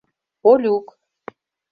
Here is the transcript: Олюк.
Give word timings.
Олюк. 0.49 0.87